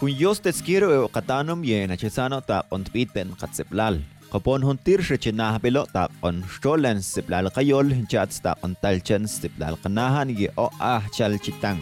[0.00, 3.98] Hun Dios te quiero e katanum ye na chesano tap on tpiten katseplal.
[4.30, 9.74] Kapon hun tir she chinahbelo tap on stolen siplal kayol chats tap on talchen siplal
[9.82, 11.80] kanahan ye o ah chal chitang.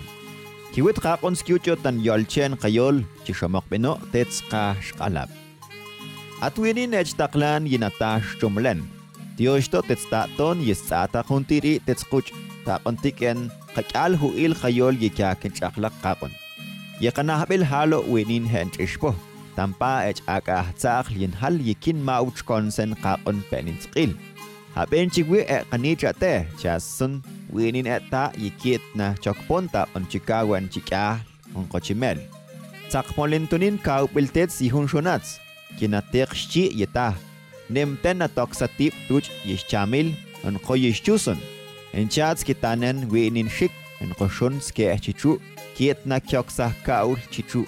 [0.73, 5.29] Kiwit kapon skutyo tan yolchen kayol chishamok beno tets ka shkalap.
[6.41, 8.81] At winin ej taklan yinatash chumlen.
[9.37, 12.33] Diyos to tets taton yisata kuntiri tets kuch
[12.65, 12.97] tap on
[13.77, 16.33] kakal huil kayol yikakin chaklak kapon.
[17.01, 19.13] يقنهبل هالو وينين هانتشبو
[19.57, 24.17] تنبا اج اكا تاخ ينهل يكين ماوتش كونسن قاقن بنين تقيل
[24.77, 27.21] هابين تشوي اقنيجا تي جاسن
[27.53, 31.19] وينين اتا يكيتنا تشوكبونتا انشيكاوان تشيكاه
[31.57, 32.19] انقوشيميل
[32.91, 35.39] تاقمولنتونين كاوبلتت سيهون شوناتس
[35.81, 37.15] كيناتيق شي يتاه
[37.71, 40.13] نمتنا توكساتيب توج يشامل
[40.45, 41.37] انقو يشتوسن
[41.95, 43.71] انشاتس كتانن وينين شيك
[44.03, 45.39] انقوشون سكي احتشو
[45.77, 47.67] kiet na kioksah kaur chichu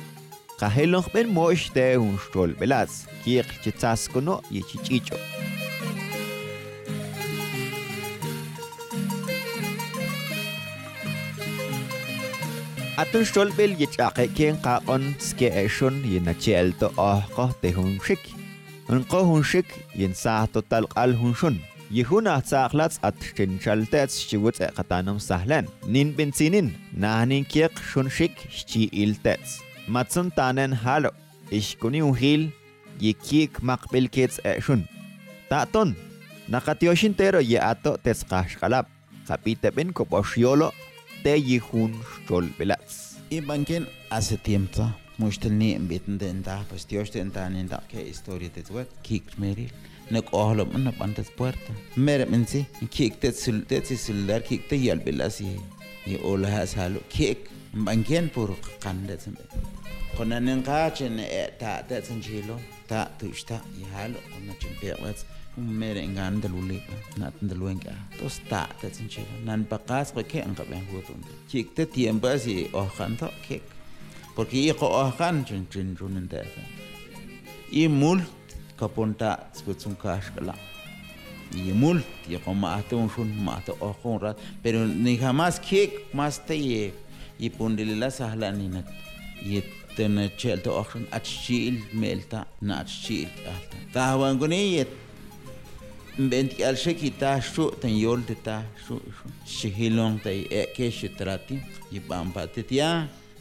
[0.59, 5.19] Kahelong ben moish de un stol belas kiek chetzaskono ye chichicho
[12.99, 16.89] Atun stol bel yechake kien kaon ske eshon yin achielto
[17.61, 18.25] te hun shik.
[18.89, 21.68] Un ko hun shik yin sa total al hun shun.
[21.97, 26.69] ይሁን አሳኽላጽ አትሽንሸልተጽ ሽውፅ ቐጣኖም ሳህለን ኒን ብንሲኒን
[27.05, 28.73] ናህኒን ኬቕ ሹንሽክ ሽቺ
[29.05, 29.49] ኢልተጽ
[29.97, 31.05] ማጽን ታነን ሃሎ
[31.59, 32.45] እሽኩኒ ውሂል
[33.07, 34.83] ይኪክ ማቕቢል ኬጽ ኤሹን
[35.51, 35.91] ታእቶን
[36.55, 38.87] ናኻትዮሽን ቴሮ የኣቶ ተስኻሽቀላብ
[39.29, 40.61] ኻጲተብን ኮጶሽዮሎ
[41.23, 41.93] te yihun
[42.27, 43.19] cholbelatz.
[43.31, 44.85] Ibanken hace tiempo
[45.19, 47.83] mwen shtel ni mbeten de nda pas tiyo ni entah.
[47.91, 49.69] ke historia de zwet kik meri
[50.11, 52.45] ne kohlo mwen na panta zpuerta mere min
[52.91, 55.59] kik te sul te si tsil dar kik te yal bila ye
[56.07, 59.43] ni ola ha salu kik mban puru kakan de zimbe
[60.17, 62.01] kona nin ka chen e ta te
[62.87, 65.25] ta tu shta i halu kona chen pe wets
[65.57, 66.79] un mere ngan de luli
[67.17, 67.95] na tos de luen ka
[68.81, 68.89] te
[69.45, 69.79] nan pa
[70.15, 73.78] ko ke ngabe hu tun kik te tiemba si oh, kan o tak kik
[74.39, 76.63] porque iko ahan chun chun chun ndefe
[77.73, 78.21] Ia mul
[78.79, 80.55] kaponta tsutsun kashkala
[81.53, 84.39] y mul y como hasta un shun mato o con rat.
[84.63, 86.93] Pero ni jamás que más te y
[87.37, 88.71] y pondele sahla ni
[89.45, 89.65] Ia y
[89.97, 93.53] ten chel to ochun achil melta na achil ta
[93.93, 94.87] ta wan guni y
[96.31, 99.01] bent al shekita shu ten yol ta shu
[99.45, 100.63] shihilon te e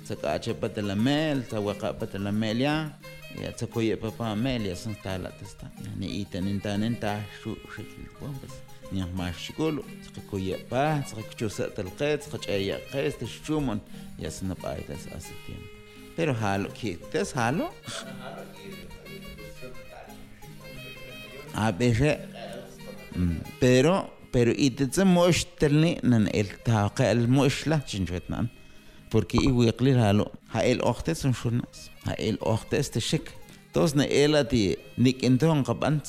[0.07, 2.91] te tia sakache patalamel, sawaka patalamel ya
[3.43, 5.69] ya tsakoye papa mel ya san tala testa
[5.99, 8.53] ni itanin tanin ta shu shikil bombas
[8.91, 13.79] ni ma shikolo tsakoye pa tsakacho sa talqet tsakachaya qes tshumon
[14.17, 15.61] ya san pa ita sa asitim
[16.15, 17.69] pero halo ki tes halo
[21.53, 22.17] a veces
[23.59, 28.49] pero pero itse moshtelni nan el taqa el moshla chinjotnan
[29.11, 33.31] porque iwiqli halo ha el oxtes un shunas ha el oxtes te shik
[33.73, 36.05] tos na ela ti nik enton qabant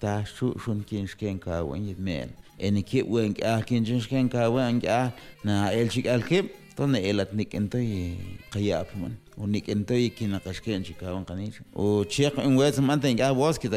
[0.00, 4.28] ta shu shun kin shken ka wen yit mel en kip wen ka jin shken
[4.28, 5.12] ka wen ka
[5.44, 6.46] na el shik al kip
[6.76, 8.16] to na ela nik ento y
[8.52, 12.34] qayap man o nik ento y kin qashken shika wen qanish o chiq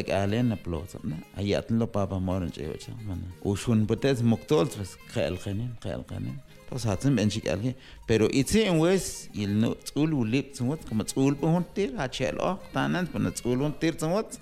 [0.08, 4.22] ka alen na plot na ayat lo papa moran che wacha man o shun potes
[4.22, 6.38] moktol tras khal khanin khal khanin
[6.70, 7.76] tos hatzen benchik alge
[8.08, 12.60] pero itse en wes il no tsul ulip tsumot kama tsul po hontir a chelo
[12.74, 14.40] tanan po na tsul hontir tsumot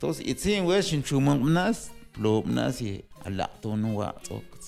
[0.00, 2.94] tos itse en wes shin chumon nas plo nas ye
[3.26, 4.58] ala to no wa tok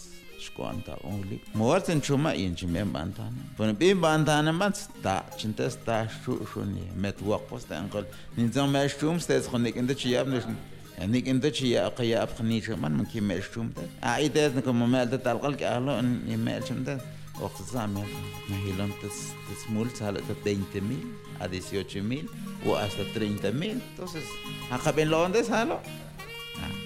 [0.41, 5.77] shkwan ta only mort en chuma yin chime bantan pon bi bantan man sta chintas
[5.87, 8.05] ta shu shu ni met wak post ankol
[8.37, 10.55] ninzam ma shum stes khonik inda chiyab nishn
[11.01, 15.15] يعني انت شي قيا ابخني شو من ممكن ما يشوم ده عايدة نكم ما قلت
[15.15, 17.01] تلقى لك اهلو إن يما شم ده
[17.41, 18.05] وقت زعما
[18.51, 19.19] ما هي لم تس
[19.51, 21.05] تسمول سالة 20 mil
[21.43, 22.27] a 18 mil
[22.67, 24.25] o hasta 30 mil entonces
[24.71, 25.77] acá ven lo donde salo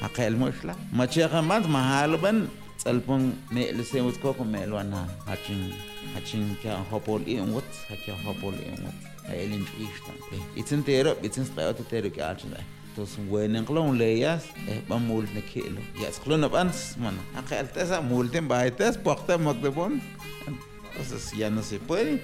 [0.07, 2.39] acá el mushla ma checa más ma halo ben
[2.79, 5.73] تسألبون مي لسيموت كوكو مي لوانا هاتشين
[6.17, 8.95] هاتشين كا هوبول إيه وات هكا هوبول إيه وات
[9.25, 10.17] هاي اللي نشيشتان
[10.59, 12.49] إتسن تيرو إتسن سقيوت تيرو كالشن
[12.95, 17.67] tos wenen klon leyas eh ba mul ne kilo ya sklon ab ans man akal
[17.75, 20.01] tesa multen ba tes pokta magdebon
[20.47, 22.23] entonces ya no se puede.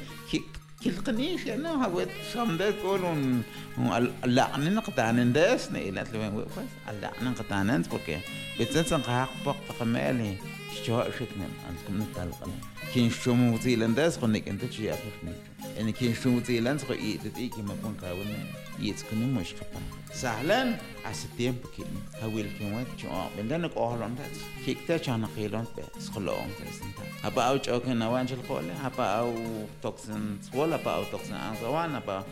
[0.81, 3.45] Kilqanish ya no hawet shamde kon un
[4.25, 6.71] la'nin qatanen des ne ila tlewen wefas
[7.03, 8.17] la'nin qatanen porque
[8.57, 10.41] betsen qaq pok taqameli
[10.77, 12.53] shcho shiknen antum talqan
[12.93, 15.33] kin shumu zilan des qonik ente chi afni
[15.81, 18.27] ان كين شو تيلان سو ايدت اي كما كون كاون
[18.79, 19.81] يتكن مش كبا
[20.13, 21.87] سهلا عستيم بكين
[22.23, 23.09] هاويل كيما جو
[23.39, 24.37] بندن قولون تات
[24.67, 25.65] كيكتا چانا قيلون
[25.97, 29.35] بس خلون تسنتا هبا أو چوكن نوان جل قوله هبا أو
[29.83, 32.25] توكسن ولا با أو توكسن انزوان هبا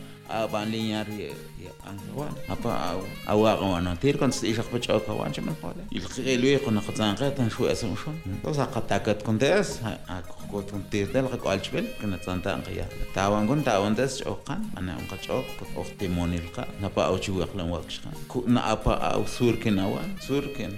[0.51, 1.29] ban linyar ye
[1.63, 5.83] ye anwan apa au au awan tir kon sti shakh bach au kawan chaman qala
[5.97, 9.69] il khelu kon qatan qatan shu asam shon to sa qatakat kon des
[10.13, 10.21] a
[10.51, 12.85] ko kon tir del qal chbel kon tanta qya
[13.15, 15.45] tawan kon tawan des choqan ana on qachoq
[15.81, 17.97] okhti monil qa napa au chu waqlan waqsh
[18.31, 20.71] ku na apa au sur ken awan sur ken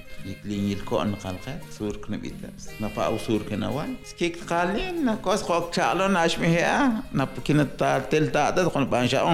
[0.49, 5.13] linyil ko an qalqa sur ken bitas napa au sur ken awan skik qalin na
[5.25, 5.65] kos qok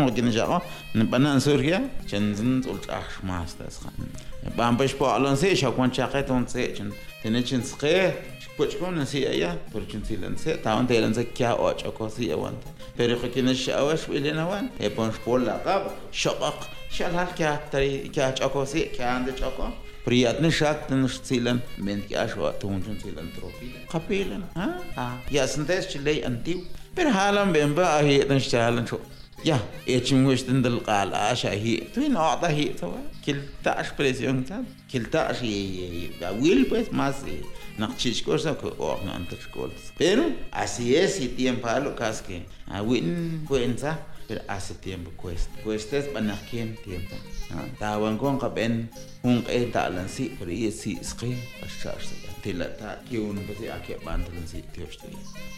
[0.06, 0.62] chalon ashmi ha
[0.94, 3.22] na kinat tel ta da kon ban sha'on gin jago banan surya chen ul ach
[3.22, 3.92] mas das khan
[4.56, 6.92] bam bash po alon se sha kon chaqet on se chen
[7.22, 8.14] tene chen skhe
[8.56, 11.72] poch kon se ya por chen se lan se ta on telan se kya o
[11.74, 12.56] chako se ya wan
[12.96, 15.82] pero khin shawash bilena wan e pon shpol laqab
[16.12, 16.60] shaqaq
[16.92, 19.68] شغال كا تري كا چاكو سي كا عند چاكو
[20.04, 24.66] приятный шаг на цилан мен кашва тунчун цилан тропи капилан а
[24.96, 26.64] а я сндес чилей антиу
[26.96, 28.98] пер халам бемба ахи тан шалан шо
[29.47, 29.59] يا
[29.89, 35.05] اتشم وش تندل قال عشا هي توين أعطى هي توا كل تاش بريسيون تاب كل
[35.05, 35.41] تاش
[36.41, 37.15] ويل pues más
[37.79, 38.97] نقشيش كورسا كو أو
[39.53, 42.37] كولس pero así es y tiempo a lo que
[42.75, 43.91] a win cuenta
[44.27, 47.15] pero hace tiempo cuesta cuesta es para quien tiempo
[47.79, 48.89] tawan con caben
[49.23, 51.97] un que talan si pero y si sqi ashar
[52.43, 55.07] tila ta kiun basi ake bantalan si tiyoshtu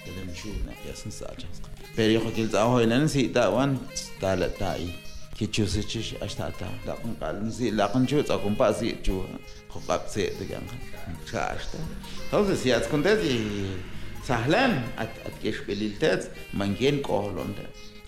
[0.05, 3.79] telen shuna yasin sa jasqa pero yo kil ta hoinan si tawan
[4.21, 4.93] tala tai
[5.37, 8.73] ki chusi chish ashta ta da kun qalin si la kun chu ta kun pa
[8.73, 9.25] si chu
[9.71, 10.63] khop se de gan
[11.29, 11.77] cha ashta
[12.25, 13.33] entonces si at contesi
[14.27, 15.35] sahlan at at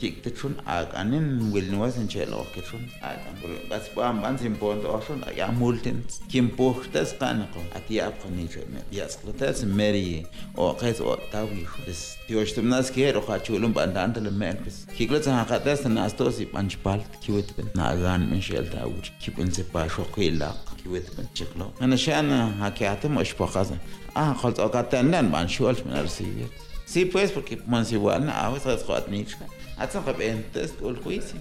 [0.02, 3.36] Kikkitun aaganin wilnuwasin cheloqkitun aagan
[3.70, 5.98] bas bam ban simpon toqsun aagan multin
[6.32, 10.26] kim puhtas qanqo atiap qanitre me yasqlatas meri
[10.64, 15.86] o qais o tawi bes tioshtumnas ke ro khachulum bandan tel me bes kiklas haqatas
[15.98, 23.14] nastos ipanchpal kiwetben naagan min shel tawur kibun sepa shoqilaq kiwetben chiklo ana shana hakiatim
[23.24, 23.80] oshpaqazan
[24.22, 29.46] ah qalts oqatan lan ban shult min arsiyyat Sí, pues, porque Monsiguana, a veces, Jotnichka,
[29.82, 31.40] atsaqa b'entas t'ul juicio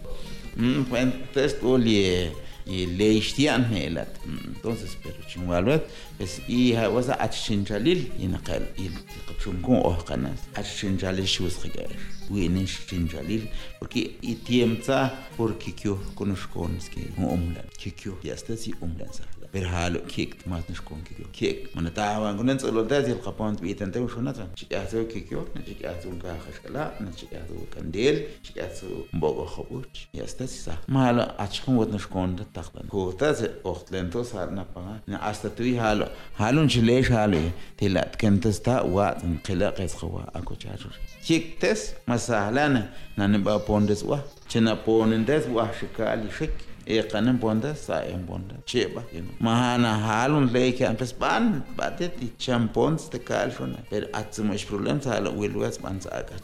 [0.90, 2.30] b'entas t'ul y
[2.70, 5.84] y leishtian helat entonces pero chunwalwet
[6.18, 8.94] es y hawasa achchinchalil inaqal il
[9.28, 11.96] qachumkun ohqanas achchinchalil shus qigash
[12.30, 13.48] winin chinchalil
[13.78, 14.98] porque y tiemza
[15.36, 19.24] porque kyo konushkon ski umlan kyo ya está si umlan sa
[19.54, 24.20] برهالو كيك ما نشكون كيكو كيك من تاوان كنا نسألو دازي القبان بيت انت وشو
[24.20, 30.08] نتا شكاتو كيكو نشكاتو كاخشكلا نشكاتو كنديل شكاتو مبوغو خبوش.
[30.14, 35.48] يستاسي صح ما لا اتشكون ود نشكون تتخدن كو تازي اختلن تو صار نبغا نعستا
[35.48, 36.06] توي هالو.
[36.36, 37.40] هالو نشليش هالو؟
[37.78, 40.38] تلا كنتستا وات نقلا قيس خوا.
[40.38, 44.18] أكو تشاجر كيك تس مسهلانا نانبا بوندس وا
[44.48, 46.50] چنا بوندس وا شكالي شك.
[46.86, 48.56] ekane bonda sa e bonda.
[48.66, 49.34] Cheba you know.
[49.40, 55.00] Mahana halun leke am pes ban batet di champons te kalfona per atsmo ich problem
[55.00, 56.36] sa la will wes ban sa ka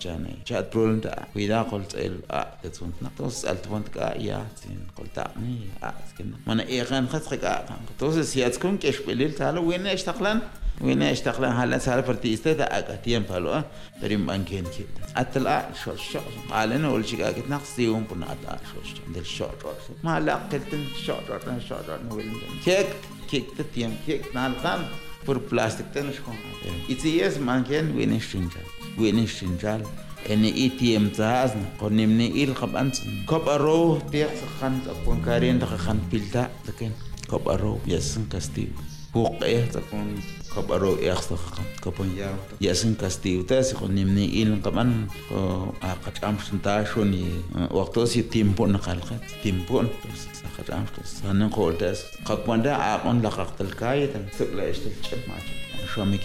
[0.44, 3.08] chat problem da wida qolt el a tetsunt na.
[3.16, 7.64] Tos alt bond ka ya tin qolta ni a skin mana ekan khat khaka
[7.98, 10.04] tos jetzt kun ke spielil talo wen ich
[10.80, 13.62] وين اشتغل هلا صار فرتي استدا اكاتيم فالو
[14.02, 15.06] تريم بانكين كده.
[15.16, 19.16] اتلا شو شو؟ قال أنا أول شيء قلت نقص يوم بنا اتا شو شو؟ عند
[19.16, 19.46] الشو
[20.04, 20.70] ما لا قلت
[21.06, 21.98] شو شو شو شو
[22.64, 22.86] كيك
[23.30, 24.84] كيك تتيم كيك نالقام
[25.26, 26.32] por plastic tan shko
[26.92, 28.66] iti yes manken win shinjal
[29.00, 29.82] win shinjal
[30.32, 32.88] en itm zaz ko nimni il khaban
[33.30, 33.80] kop aro
[34.10, 36.92] tiyak khan pon karin ta khan pilta taken
[37.30, 38.70] kop aro yes kastiu
[39.16, 40.20] فوق إيه تكون.
[40.56, 42.16] كبرو يخصخ كبون
[42.60, 45.06] ياسن كاستيو تاسي خنمني إل كمان
[45.82, 47.26] قد أمس تاشوني.
[47.70, 49.88] وقتو سي تيمبون نقلقت تيمبون.
[50.58, 52.04] قد أمس سنقول تاس.
[52.24, 55.65] قد بندا عقون لقاقت الكاية سقلا إشتل شب ماشي شوامي كيكلو مانكين نشوال مروسة تانن
[55.65, 55.65] دس كاي بالحالو
[55.98, 56.16] أما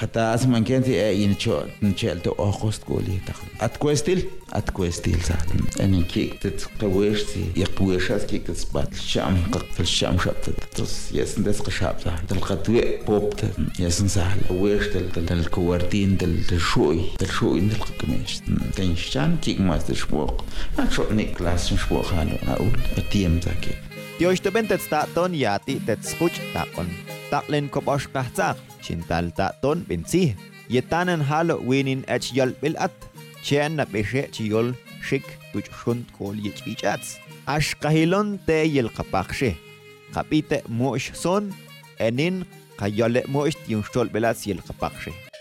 [0.00, 5.36] حتى اسم من كنتي ينشو نشيل تو أخوس تقولي تخل أتقوستيل أتقوستيل صح
[5.80, 11.60] أنا كي تتقويشتي يقويش هذا كي كسبات الشام قط الشام شابت تص يا سن دس
[11.60, 13.44] قشاب صح تلقتوي بوبت
[13.78, 18.40] يا سن صح قويش تل تل الكوارتين تل تشوي تشوي تل قمش
[18.76, 20.44] تنشان كي ما تشبوق
[20.78, 26.88] ما نيك لاس شبوق هالو أقول أتيم ذاكي yati tet skuch ta kon
[27.30, 30.36] taklen koposh kahtzak, chintal ta ton binsi.
[30.68, 32.92] Yetanen halo winin ech yol bilat,
[33.42, 37.18] chen na beshe chiyol shik tuch shunt kol yich ichats.
[37.46, 39.56] Ash kahilon te yel kapakshe.
[40.14, 41.52] Kapite mosh son,
[41.98, 42.44] enin
[42.78, 45.31] kayole mosh tiun shol bilat yel kapakshe.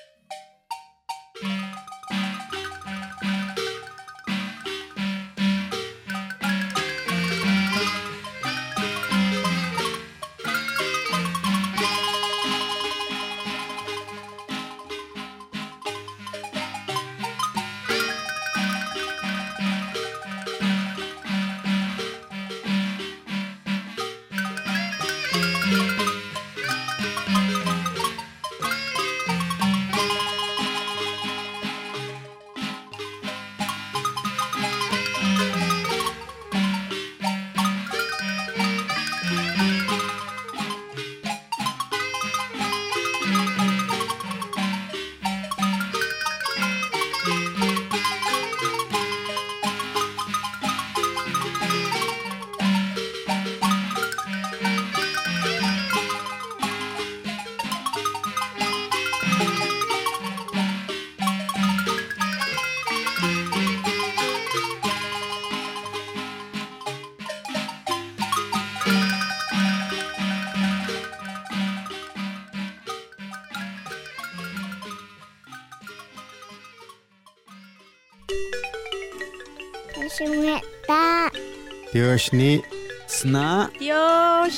[82.11, 82.61] Tioshni.
[83.07, 83.71] Sna.
[83.79, 84.55] Dios.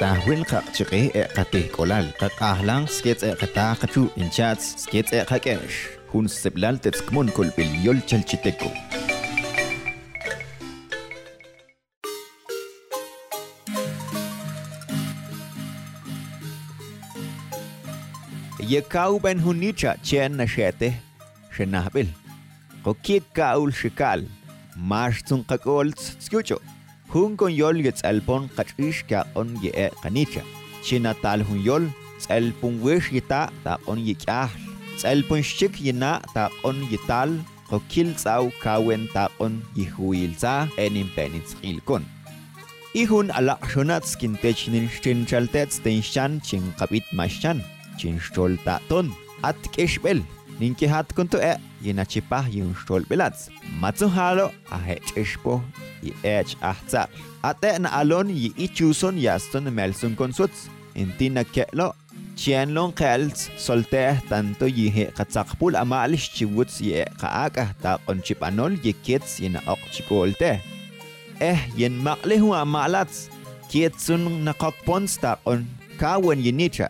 [0.00, 5.12] Tahwil ka chike e kate kolal ka ahlang skets e kata kachu in chats skets
[5.12, 5.76] e kakesh
[6.12, 7.68] hun seblal tets kmon kol bil
[22.84, 24.20] qokiik ka'ul xikal
[24.90, 26.58] maax tsunk'ak'ool tzkiucho
[27.12, 30.48] jun kon yol yetz'alpon qach'ix kaq'on ye'e' qanicha e
[30.86, 31.84] xinatal hun yol
[32.20, 34.60] tz'alpun wish yita' taq'on yik'ajl
[34.98, 37.30] tz'alpun xchik yina' taq'on yital
[37.70, 40.54] qokil tz'aw kawen taq'on yijwiiltza
[40.84, 42.04] eninpenitzqilkon
[43.02, 46.64] ijun alaq xonatz kintech nin xtin chaltetz tinxan Chin
[47.18, 47.58] maxxan
[47.98, 49.06] chinxtol ta'ton
[49.48, 50.20] at k'ixb'el
[50.60, 53.48] ninkihat kun tu'e' yenachipah yun xolbelatz.
[53.80, 55.62] Matzuhalo ahe chishpo
[56.02, 57.08] y ech ahza.
[57.42, 60.68] Ate na alon y ichuson yaston melsun konsutz.
[60.94, 61.94] Intina ketlo
[62.36, 68.92] chienlon kelts solteh tanto y katsakpul katzakpul amalish chiwutz y e kaakah ta konchipanol y
[68.92, 70.60] kits y na ok chikolte.
[71.40, 73.28] Eh yen maklihu amalatz.
[73.68, 75.66] Kitsun na kokpons ta on
[76.00, 76.88] kawen yenicha.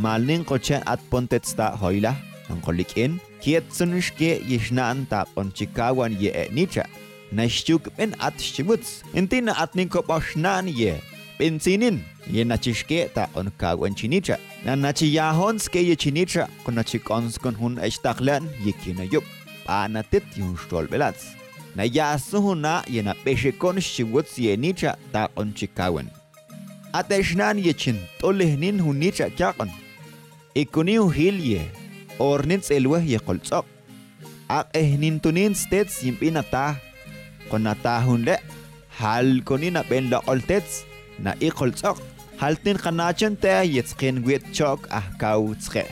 [0.00, 2.16] Malin kochen at pontetz ta hoila.
[2.50, 3.20] Ang kolikin.
[3.40, 6.86] Kietsunishke Yishnanta Ponchikawan Ye Etnicha,
[7.32, 11.00] Nashtuk Ben Atshimutz, Intina Atninkop Oshnan Ye,
[11.38, 19.24] Benzinin, Ye Nachishketa on Kawan Chinicha, Nanachi Yahonske Ye Chinicha, Konachikonskon Hun Eshtachlan Yikina Yup,
[19.66, 21.34] Panatit Yunstol Belatz.
[21.74, 26.08] Na Yasuhuna Ye Na Peshikon Shimutz Ye Nicha Ta on Chikawan.
[26.94, 29.70] Ateshnan Yechin, Tolehnin Hunicha Chakon.
[30.54, 31.68] Ikuniu Hilye,
[32.18, 33.66] ornitz elweh yekoltz'oq
[34.48, 36.76] aq eh ejnintunin stetz yimb'in ataj
[37.50, 38.40] qon atajun le'
[39.00, 40.84] jalkonin ab'en loq'oltetz
[41.24, 41.98] na iqoltz'oq
[42.40, 45.84] jaltin qanachan teh yetzqin wi't chok ah ajkaw tzqe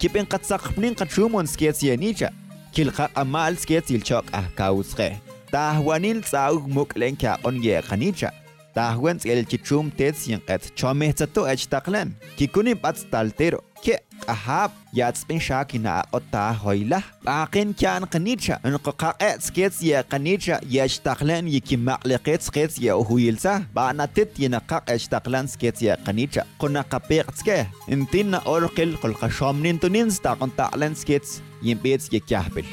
[0.00, 2.28] kib'in qatzaqpnin qachumon sketz yenicha
[2.74, 5.08] kilqa' q'amal sketz yilchok ajkaw ah tzqe
[5.52, 8.30] tajwanil tz'aw muk'len kiaq'on yeqanicha
[8.76, 13.60] tajwen tz'el kichum tetz yinq'et chomej tzatu ech taqlen kikunin b'atz taltero.
[13.82, 20.60] كهاب ياتس بن شاكي نا اوتا هويلا باقين كان قنيتشا ان قاقات سكيتس يا قنيتشا
[20.70, 26.44] يا اشتاقلان يكي مقلقيت سكيتس يا هويلسا بانا تيت ينا قاق اشتاقلان سكيتس يا قنيتشا
[26.58, 32.64] قنا قبيق تسكي انتين اورقل قل قشوم نينتونين ستاقن تاقلان سكيتس ينبيتس يكيهبل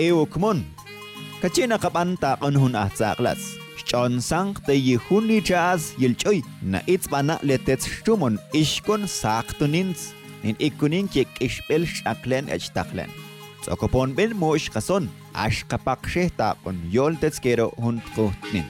[0.00, 0.64] ايو كمون
[1.42, 3.38] كتشينا قبان تاقن هون احتساقلاس
[3.86, 11.28] شون سانغ تي يهوني جاز يلچوي نا اتبانا لتتس شمون اشكون ساقتونينس nin ikunin yek
[11.40, 13.10] ixbel xaklen echtaklen.
[13.62, 18.66] Tsokoponbel mo ixkason, axkapakxehta kon yoltetskero juntkuhtnin.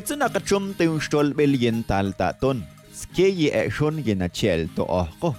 [0.00, 0.74] Yol tetskero hun kuhtnin.
[0.74, 2.62] Bitsuna kachum teun stol bel yen tal ta ton.
[2.92, 5.34] Ske ye e shun yen a chel to ohko.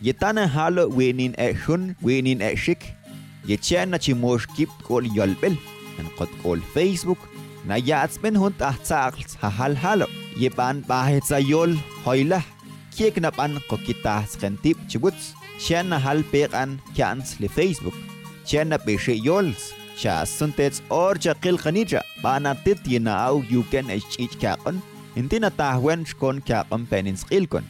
[0.00, 2.82] Ye tana halo wenin e shun wenin e shik.
[3.44, 5.56] Ye chen na chimosh kip kol yolbel.
[5.98, 7.18] An kot kol Facebook.
[7.66, 10.06] Na yats ben hunt ah tsaqls ha hal halo.
[10.36, 12.42] Ye ban bahet sa yol hoila.
[12.92, 15.34] Kiek na pan ko kita skentip chibuts.
[15.58, 17.94] Chen hal pek an kians le Facebook.
[18.44, 19.77] Chen na peshe yols.
[20.00, 24.76] cha suntets or cha qilqanitra banatit yenaaw yuken echich kaqon
[25.20, 27.64] intina tahwen shkon kaqon peninskilkon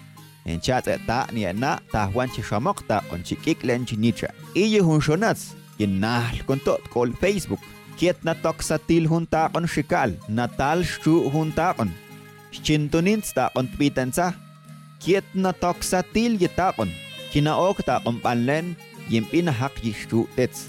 [0.51, 4.31] en cha ta ni na tahwan chi shamokta on chikik len chinitra
[4.63, 5.43] iye hun shonats
[5.81, 7.63] yennahl kontot kol facebook
[7.99, 11.91] kiet na toksatil huntaqon shikal natal shru huntaqon
[12.53, 14.33] Chintunins taon tbitansa.
[14.99, 16.91] Kiet na toksatil yitaqon.
[17.33, 18.77] Kinaok taon panlen.
[19.09, 20.69] Yimpinahak yishtu tets.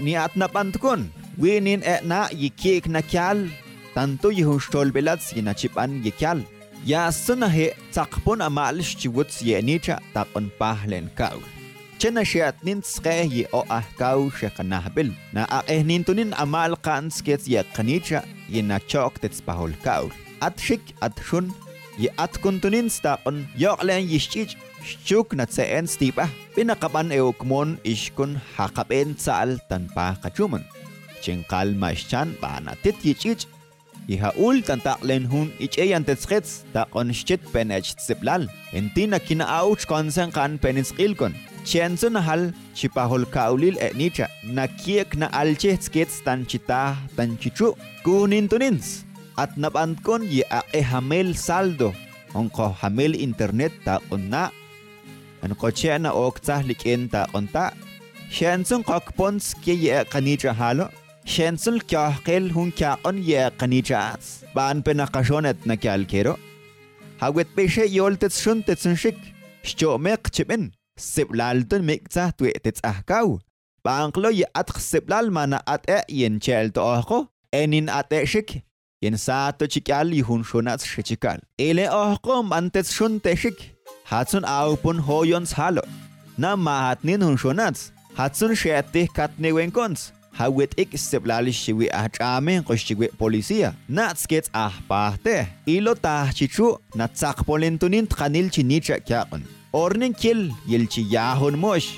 [0.00, 3.48] Ni at napantkon winin e na yikik na kyal
[3.94, 6.42] tanto yihustol belats yinachipan yikyal
[6.86, 11.42] ya suna he takpon amalish chiwuts ye nicha takon pahlen kaul
[11.98, 17.46] chena shiat nin tske yi o ah kau shekanahbil na aqeh nintunin amal kan skets
[17.48, 18.20] ye kanicha
[18.52, 20.10] yina chok tets pahol kaul
[20.46, 21.48] at shik at shun
[21.98, 24.52] yi at kuntunin stakon yoklen yishchich
[24.84, 30.60] Shuk na tseen stipa, pinakapan eukmon ishkun hakapen sal tanpa kachuman.
[31.24, 33.48] Chingkal maschan pa na tit yichich.
[34.04, 38.44] Ihaul tantaklen hun ichayan tetskets ta konshchit penech tsiplal.
[38.76, 41.32] Enti na kinaauch konsen kan peniskilkon.
[41.64, 47.40] Chenso na hal chipahol kaulil e nicha na kiek na alche skets tan chita tan
[47.40, 47.72] chichu
[48.04, 49.08] kunin tunins.
[49.40, 51.94] At napandkon yi a e hamel saldo.
[52.36, 54.52] Onko hamel internet ta onna
[55.44, 57.74] Bueno, coche na octa liquenta onta.
[58.30, 60.88] Shensun kokpons que ye canitra halo.
[61.26, 64.42] Shensun kyahkel hun kyaon ye canitras.
[64.54, 66.38] Ban pe na kyalkero.
[67.20, 69.18] Hawet peshe yoltets shuntetsun shik.
[69.62, 70.72] Shchomek chimin.
[70.98, 73.38] Siblalton mikta tuetets ahkaw.
[73.84, 77.28] Banklo ye at siblal mana at e yen chelto ojo.
[77.52, 78.62] Ah Enin at e shik.
[79.02, 81.40] Yen sato chikyal y hun shonats shichikal.
[81.58, 83.73] Ele ah ojo mantes shunteshik.
[84.04, 85.82] hatsun aupun hoyons halo.
[86.38, 93.74] Na mahatnin hunshonats, hatsun sheatih katnewenkons, hawit ik seplali shiwi ahchame ko shiwi polisiya.
[93.88, 95.46] Natskets ahpahte.
[95.66, 99.42] Ilo tahchichu natsakpolentunin tkanil chinicha kyakon.
[99.72, 101.88] Ornin kil yilchiyahon mosh.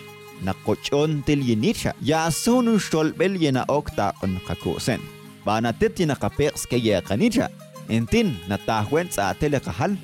[0.45, 1.93] Nakochon til yinicha.
[2.03, 5.01] Yasun ustolbel yena okta on kakusen.
[5.45, 7.49] Banatit yinakapeks kaya kanicha.
[7.89, 9.97] Entin natahwen sa atel kahal.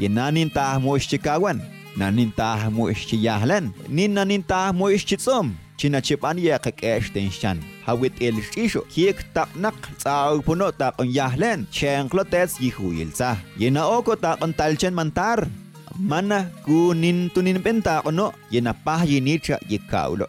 [0.00, 1.60] y nanin ta muishchikawan
[1.96, 9.76] nanin ta muishchiyahlan nin nanin ta muishchitsom chinachipan yakak'eshten shan hawit el xixo kiek taqnaq
[10.00, 15.48] tsawpuno taqon yahlen chenklotes yihuyilsa yena oko taqon talchen mantar
[16.10, 20.26] mana kunin tunin penta ono yena pah yinicha yikaulo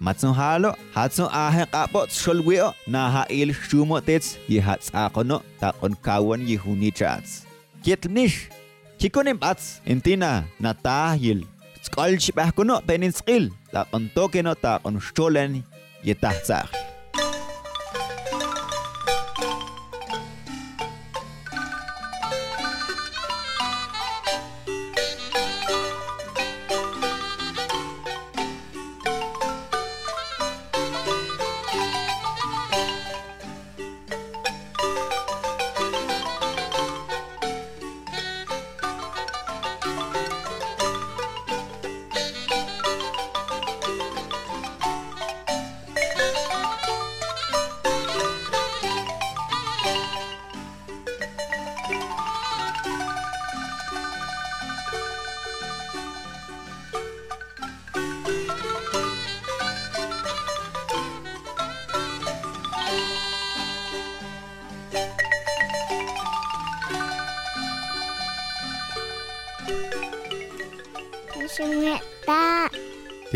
[0.00, 7.44] matsun halo hatsun ahen qapo tsolwio na ha il shumo tets yihatsaqono taqon kawan yihunichats
[7.84, 8.48] kietnish
[9.00, 11.46] Hikonin bats, entina, natahil,
[11.80, 15.64] skolchipahkuno, peninskil, la pantoque no ta con cholen.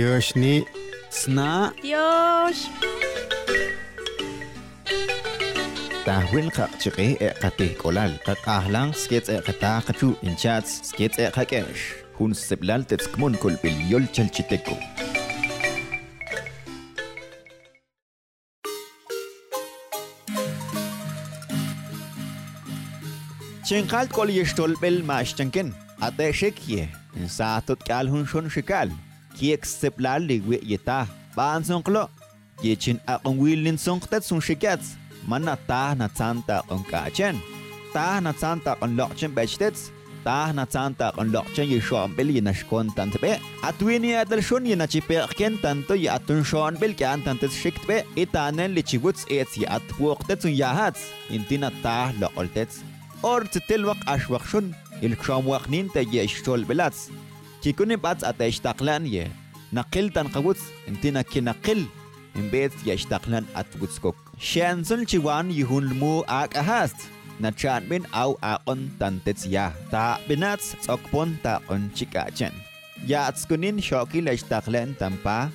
[0.05, 0.67] よしに
[1.09, 2.69] 砂よし
[6.05, 11.17] tahwil ka chiqe e kate kolal ka ahlang skets e kata kachu in chats skets
[11.25, 11.85] e kakesh
[12.19, 14.77] hun seblal tetskmon kol bil yol chalchiteko
[23.65, 28.55] Chinkal kol yestol bel mash in saatot kal hun shon
[29.37, 31.07] kiek seblal ligwe yeta.
[31.37, 32.09] Ban sonklo
[32.63, 34.95] yechin aqon wilin sonktet sun shikats
[35.27, 37.37] mana ta na santa on kachen
[37.95, 39.91] ta na santa on lokchen bechtets
[40.25, 43.33] ta na santa on lokchen yi shon bel yi nashkon tantbe
[43.69, 48.75] atwini adal shon yi nachipe ken tanto yi atun shon bel kan tantes shiktbe itanen
[48.77, 51.01] li chiwuts ets yi at buqtet un yahats
[51.37, 52.75] intina ta loqoltets
[53.31, 54.67] or titilwaq ashwaq shon
[55.07, 57.01] il kshom waqnin te yi shtol belats
[57.65, 59.33] كي كون بعد اتايش تاقلان يه.
[59.73, 61.85] نقل تنقوت انتنا كي نقل.
[62.37, 66.97] من بيت ياش تاقلان اتوتسكوك شان سن شوان يهون المو آك أهاست.
[67.41, 69.73] نتشان بين أو اقن تنتس يا.
[69.93, 72.53] تا بناتس تاقبون تاقن شكا جن
[73.07, 75.51] يا اتسكنين شوكي لاش تاقلان تنبا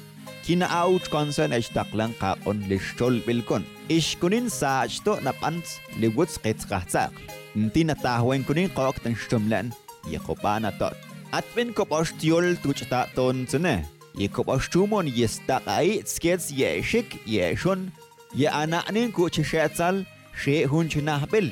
[0.45, 7.12] كي ناوت كونسن اش تاقلان قاقن لشول بالكون إيش كنين ساشتو نبانس لوتس قيت قهتاق.
[7.56, 9.69] انتنا تاهوين كنين قوق تنشتملن
[10.08, 11.09] يقوبانا توت.
[11.32, 13.86] Advent kop aus tiol tu chta ton tsne.
[14.18, 15.62] Ye kop aus tumon ye sta
[16.06, 17.92] skets ye shik ye shun.
[18.34, 21.52] Ye ana anin ku che shatsal she hun chna bel.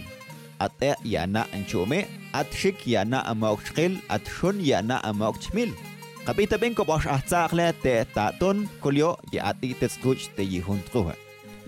[0.59, 5.71] At ya na anchume at shik ya na amokhil at shun ya na amokhmil.
[6.25, 7.05] Kapita ben kop aus
[7.83, 11.13] te ta ton kolyo ye ati te skuch te yihun tuha.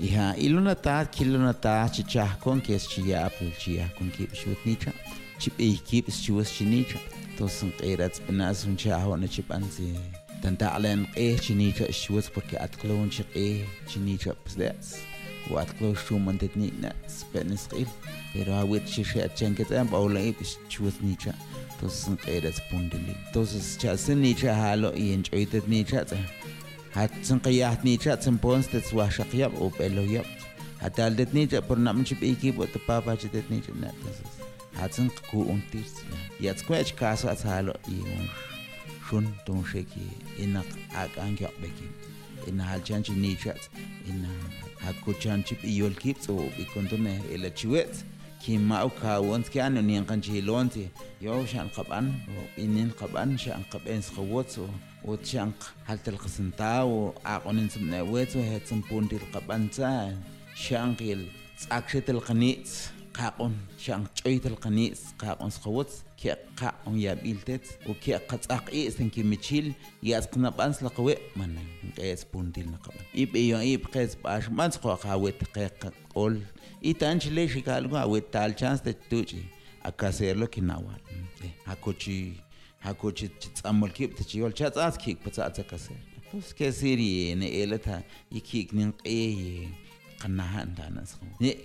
[0.02, 4.91] Iha iluna ta kiluna ta chichah kon kes chiya apul chiya kon kip shut nicha.
[5.38, 6.98] Chip ikip shus chinicha.
[7.39, 9.93] توسن قيرات بناس من شاه ونشي بانسي
[10.43, 14.95] تنتعلن قيه شنيكا الشوز بركي أتقلون شي قيه شنيكا بسلاس
[15.52, 17.88] وأتقلون شو من تتنيكنا سبانس قيل
[18.36, 21.34] بيرو هاويت شي شي أتشان كتان بأولاي بش شوز نيكا
[21.82, 26.06] توسن قيرات بوندلي توسس شاسن نيكا هالو إيان جويتت نيكا
[26.93, 30.25] هاتسن قياهت نيكا تنبونس تتسواح شقيا بأو بألو يبت
[30.82, 34.38] هاتالدت نيكا برنامن شبيكي بوتبابا جدت نيكا نتنسس
[34.80, 36.04] entonces hat sin ku untis
[36.39, 38.30] yat squach kaso at halo i un
[39.10, 40.08] shun ton sheki
[40.39, 40.65] inak
[40.96, 41.88] ak angyak beki
[42.48, 43.56] ina hal chanchi nicha
[44.08, 44.30] ina
[44.82, 48.04] hat ku chanchi i yol kip so bi kontone ela chiwet
[48.42, 50.89] ki ma u ka wons ki anu nien kan chi lonti
[51.22, 52.13] yo shan qaban
[52.58, 54.70] inin qaban shan qaben skhawot so
[55.04, 60.18] وت شانق هل تلقسن تاو عقون سمنا ويتو هات سمبون ديل قبانتا
[60.56, 61.28] شانقيل
[63.19, 63.53] qaqon
[63.84, 69.67] shan choytal qanis qaqon sqawats ke qaqon yabiltet o ke qatsaqis tan ke michil
[70.10, 71.67] yas qnapans la qawe manan
[71.99, 76.41] qes puntil na qaban ib iyo ib qes bash mans qwa qawet qaqol
[76.89, 79.41] i tan chile shikal gwa wet tal chance te tuchi
[79.89, 81.01] akaserlo kinawal
[81.69, 82.19] hakochi
[82.86, 85.99] hakochi tsamol kip te chiol chatsas kik patsatsa kaser.
[86.32, 89.67] Pues ke sirine elata ikik nin qeye.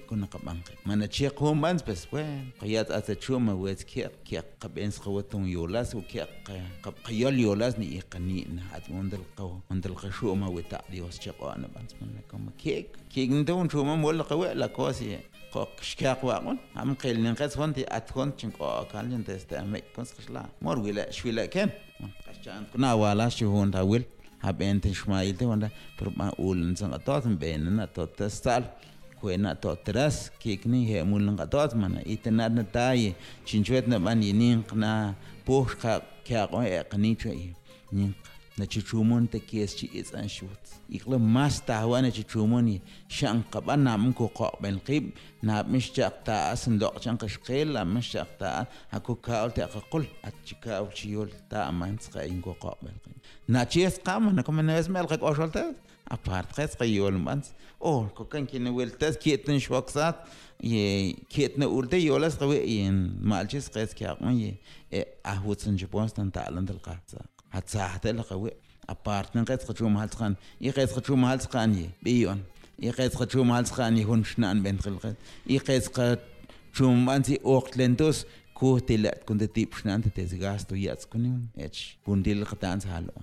[0.08, 4.90] Kun qabang mana chi qom bans bes wen qiyat ata chuma wet ki ki qaben
[4.96, 6.20] sqawatun yolas u ki
[6.84, 11.92] qab qiyal yolas ni iqani na at mundal qaw mundal qashuma wa ta'dios chaqana bans
[12.00, 15.18] mana kam kik kik ndon chuma mol qawa la kosi
[15.54, 20.78] قوق شكاق واقون هم قيل نقص هونتي أتكون تشنقو كان جنت استعمل كنس خشلا مور
[20.78, 21.68] ولا شويلا كم
[22.28, 24.02] قشان كنا ولا شو هون تاول
[24.48, 27.84] ab ente xmail te wanda pur ma ul nsa nga tot mbene na
[28.18, 28.64] testal
[29.20, 33.10] kuena tot tras kikni he mul nga tot mana itenar na taye
[33.46, 34.92] chinchwet na ban yinin kna
[35.46, 35.92] pushka
[36.26, 38.12] kya qo e qni chwe yinin
[38.58, 40.48] نجي تشومون تكيس شي إز أنشوت.
[40.90, 45.10] يقل ماس تهوى نجي تشومون شان قبان نعم كو قاق بين القيب
[45.42, 50.06] نعم مش جاق تاس ندوق شان قشقيل لا مش جاق تاس هكو كاول تاقا قل.
[50.24, 53.16] أتشي كاول شيول تا أمان تسقى إن كو قاق بين القيب
[53.48, 55.74] ناچي إس قام هنكو من نوز ميل غيك أشول تاس
[56.08, 57.52] أبارت خيس قيول مانس.
[57.82, 60.16] أوه كو كان كي نويل تاس كي اتن شوكسات
[60.60, 64.54] كي اتن أول تي يولاس غوي إن مالجيس قيس كي أقمي
[65.26, 68.50] أهوتسن جبونستان تعلن تلقاتسات hatsaahda laqawi
[68.94, 70.36] apartnan qetzqachum halsqan
[70.68, 72.40] iqetzqachum halsqan ye biyon
[72.90, 75.16] iqetzqachum halsqan ye hunxnan bentrilqet
[75.56, 78.24] iqetzqachum ansi oqtlentos
[78.58, 83.14] kuhtilat kunde tipxnan te desgasto yatskunim ech kundil qtans halo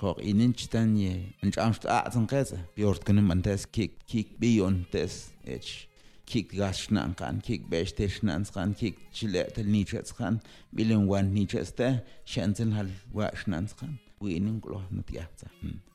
[0.00, 1.12] qoq inin chitan ye
[1.44, 5.12] anch'amst a'tsan qetza biortkunim antes kik kik biyon tes
[5.56, 5.87] ech
[6.30, 10.34] kik gasnan kan kik besteshnan kan kik chile tel nichets kan
[10.76, 11.88] bilen wan nichets te
[12.32, 15.46] shanten hal washnan kan winin klo nutiatsa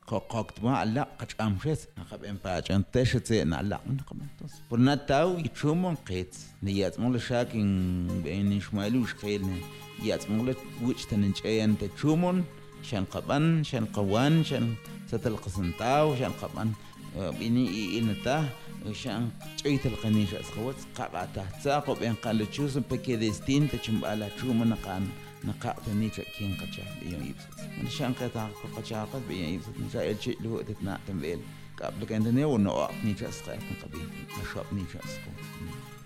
[0.08, 5.96] ko kokt ma alla qachamshes naqab en pachan teshetse na alla naqamantos por nataw ichumon
[6.08, 6.32] qet
[6.64, 7.70] niyat mol shakin
[8.24, 9.44] ben ishmailu shqel
[10.08, 10.48] yat mol
[10.86, 12.38] wich tanin chayan te chumon
[12.88, 14.66] shan qaban shan qawan shan
[15.10, 16.68] satal qasantaw shan qaban
[17.38, 17.64] bini
[17.98, 18.38] inata
[18.86, 19.28] وشا آه.
[19.64, 25.08] تعيت القنيش أسخوت قبعتا تساقو بين قال لتشوس بكي ذي ستين تشم بالا تشوم نقان
[25.44, 27.60] نقاط نيتا كين قجا بيون يبسط.
[27.82, 31.38] من شان قطع قطع قد بيون يبسط نجا يلشي لهو تتناع تنبيل.
[31.82, 34.04] قبل كين دنيا ونو أعب نيتا أسخوت نقبيه
[34.42, 35.44] نشوب نيتا أسخوت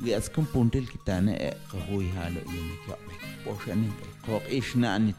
[0.00, 3.14] لي أسكم بونتل كتانا إيقا هوي هالو يومي كيومي
[3.46, 3.92] بوشا نيبي
[4.28, 5.14] قوق إيش نعني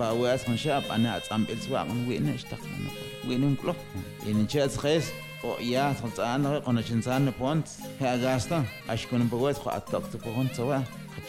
[0.00, 2.90] ba was kan shab ana atsam el swa kan wi ne istak na
[3.28, 3.74] wi ne klo
[4.26, 5.04] in chas khis
[5.44, 7.66] o ya san an re qona chin san pont
[8.00, 8.58] ha gasta
[8.92, 10.78] ash kun ba was ko atak tu pont sawa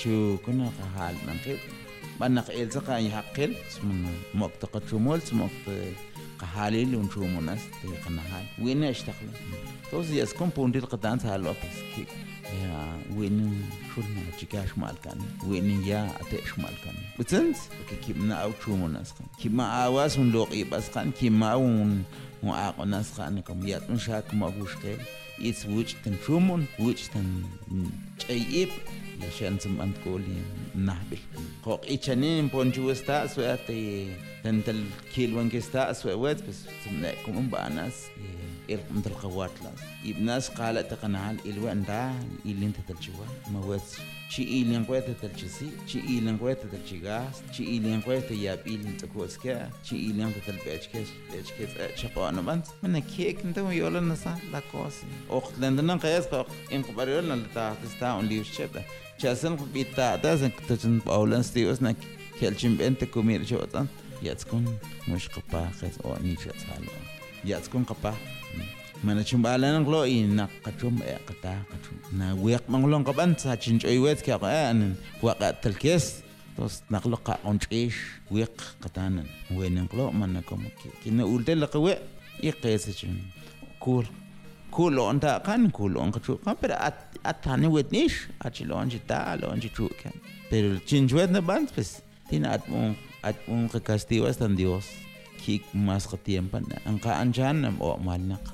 [0.01, 1.60] chu kuna ka hal man khit
[2.19, 3.99] ban el zaqa yaqil smun
[4.39, 5.75] muqtaqa chumul smuqta
[6.41, 9.30] قحاليل ونشومو ناس تيقنا حال وين اشتغل
[9.91, 11.53] توزي اسكم بوندي القدان سهل
[12.55, 18.51] ya winin shulma jiga shmal kan winin ya ate shmal kan butsens ke kimna au
[18.63, 22.05] chumun askan kima awas un loqi baskan kima un
[22.43, 24.95] un aqon askan kam ya tun shak ma bushke
[25.43, 27.43] its wuch tan chumun wuch tan
[28.17, 28.71] chayib
[29.21, 30.39] ya shan zum ant goli
[30.88, 31.19] nahbi
[31.65, 33.77] qoq ichanin ponju sta suate
[34.43, 34.79] tantal
[35.13, 38.07] kilwan ke sta suwet bes zum ne kum banas.
[38.15, 38.46] Yeah.
[38.69, 42.13] إلقم القوات لاس يبناس قال تقنعال إلوان دا
[42.45, 43.25] إلي أنت تلجوا.
[43.51, 43.82] ما وات
[44.30, 49.69] شي إلي انقوات تلجسي شي إلي انقوات تلجغاس شي إلي انقوات ياب إلي أنت كوسكا
[49.84, 55.60] شي إلي أنت تلبيجكس بيجكس شقوانا بانت من كيك أنت ويولا نسا لا كوسي أخت
[55.60, 58.84] لندنا قياس قوق إنقو بريولنا لتاعتستا ون ليوش شبه
[59.21, 61.91] chasen bita ta sen tachin paulan stios na
[62.39, 63.86] kelchim bente kumir chotan
[64.27, 64.63] yatskun
[65.08, 65.95] mush qapa qes
[67.43, 68.15] o ni chatsalo yatskun qapa
[69.04, 73.80] mana chumbalan nglo i na qachum e qata qachum na wiq manglong qaban sa chin
[73.80, 76.23] choy wet ka an waqa talkes
[76.56, 77.97] tos naqloqa onchish
[78.32, 80.65] wiq qatanan wen nglo mana kom
[81.04, 81.93] kina ultel qawe
[82.41, 83.15] iqesachin
[83.80, 84.06] kul
[84.71, 89.89] kulo onta kan kulo on qachu kan pero at atani wetnish achilon chita lon chichu
[90.02, 90.13] kan
[90.50, 93.36] pero el chinchuet na bans pues tina at mo at
[93.71, 95.06] ka castigo hasta Dios
[95.45, 98.54] كيك ماس قتيم بنا أنقا انجان ام أو مال نق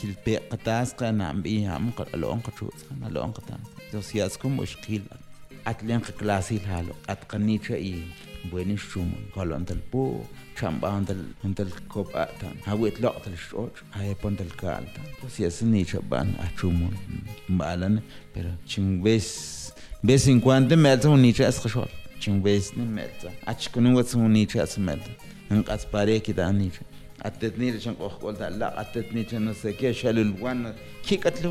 [0.00, 2.84] كي البي قتاس قنا ام بي هام قل ألو أنقا تشوز.
[2.90, 3.58] قنا ألو أنقا تان
[3.92, 5.02] جو سياسكم وش قيل
[5.66, 8.02] أتلين قلاسي الهالو أتقني شئي.
[8.50, 9.12] بويني شوم.
[9.36, 10.20] قال انت البو
[10.60, 12.54] شام با انت انت الكوب أتان.
[12.66, 15.04] ها ويت لو قتل الشوش هاي بون تل كال تان.
[15.22, 16.34] جو سياسني شبان.
[16.40, 16.90] أتشوم.
[17.48, 18.00] مالان
[18.34, 19.54] بيرو چنگ بيس.
[20.04, 21.88] بيس انقوان دم اتان ونيشا اسخشوش
[22.24, 25.12] ching ves ni melta ach kunu wat un nicha es melta
[25.50, 26.84] en qas pare kida nicha
[27.28, 30.60] attetni le chan qox qolta la attetni chan no sé qué shalul wan
[31.06, 31.50] ki katlu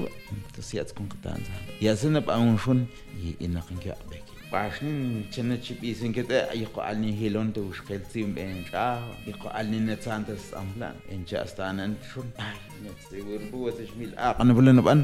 [0.53, 1.41] pues ya tkun qatan
[1.85, 2.79] ya sina ba un shun
[3.45, 10.25] inaqin ka beki باشنين كنا تشبي سنكتا يقالني هيلون تو شقلتي بين شا يقالني نتسان
[10.25, 12.29] تستعملان إن شاء استانا شون
[12.85, 15.03] نتسي وربو وتشميل آق أنا بلنا نقول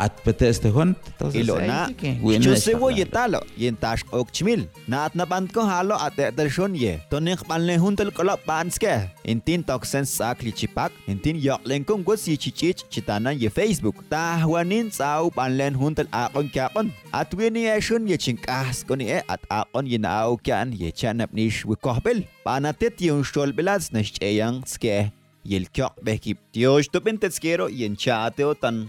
[0.00, 0.96] at pete este Juan.
[1.32, 1.88] Y lo na
[2.22, 5.94] yo se voy a talo, y en tash ochmil, na at na band napanko halo
[6.00, 12.02] at etershon ye tonin panle huntel kola panske intin toxen sakli chipak intin yoklen kun
[12.02, 17.64] go si chichich chitanan ye facebook ta wanin tsau panlen huntel akon kyakon at wini
[17.76, 23.24] eshun ye chinkas koni e at akon yinao kyan ye chanap nish wikohbel panatet yung
[23.24, 25.12] shol bilas nish eyang ske
[25.44, 28.88] yelkyok bekip tiyosh tupin tetskero yen chateo tan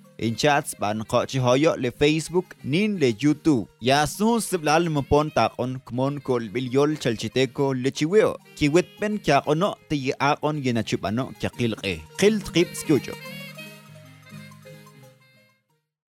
[0.21, 3.67] in chats ban qochi hoyo le Facebook nin le YouTube.
[3.79, 8.31] Ya sun siblal mapon takon kmon kol bilyol chalchiteko le chiweo.
[8.57, 11.93] Kiwit pen kya kono ti akon yenachupano kya qilqe.
[12.19, 13.15] Qil tqib skyocho.